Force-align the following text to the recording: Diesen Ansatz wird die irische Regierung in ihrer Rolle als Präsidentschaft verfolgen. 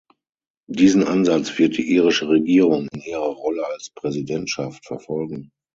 Diesen 0.67 1.03
Ansatz 1.03 1.59
wird 1.59 1.77
die 1.77 1.87
irische 1.91 2.27
Regierung 2.27 2.87
in 2.91 3.01
ihrer 3.01 3.33
Rolle 3.35 3.63
als 3.67 3.91
Präsidentschaft 3.91 4.83
verfolgen. 4.87 5.51